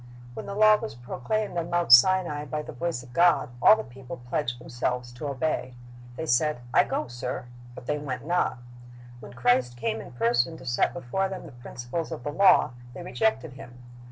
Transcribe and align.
Wh^n 0.35 0.47
the 0.47 0.55
law 0.55 0.77
was 0.77 0.95
proclaimed 0.95 1.59
on 1.59 1.69
Mount 1.69 1.93
Sinai 1.93 2.43
by 2.45 2.63
the 2.63 2.71
voice 2.73 3.03
of 3.03 3.13
God, 3.13 3.49
all 3.61 3.75
the 3.75 3.83
people 3.83 4.17
pledged 4.17 4.57
themselves 4.59 5.11
to 5.11 5.27
obey. 5.27 5.75
They 6.15 6.25
said, 6.25 6.61
"I 6.73 6.85
go, 6.85 7.07
sir," 7.07 7.45
but 7.75 7.85
they 7.85 7.99
went 7.99 8.25
not. 8.25 8.57
When 9.19 9.33
Christ 9.33 9.77
came 9.77 10.01
in 10.01 10.13
person 10.13 10.57
to 10.57 10.65
set 10.65 10.95
before 10.95 11.29
them 11.29 11.45
the 11.45 11.51
principles 11.51 12.11
of 12.11 12.23
the 12.23 12.31
law, 12.31 12.71
they 12.95 13.03
rejected 13.03 13.53
Him. 13.53 13.77